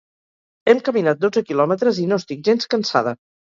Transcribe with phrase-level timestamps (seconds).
[0.73, 3.19] Hem caminat dotze quilòmetres i no estic gens cansada